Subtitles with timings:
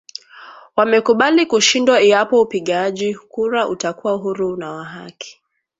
[0.75, 5.41] Wamekubali kushindwa iwapo upigaji kura utakuwa huru na wa haki